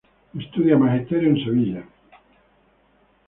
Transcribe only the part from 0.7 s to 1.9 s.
magisterio en Sevilla.